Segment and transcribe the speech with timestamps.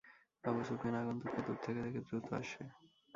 [0.43, 2.63] আবু সুফিয়ান আগন্তককে দূর থেকে দেখে দ্রুত আসে।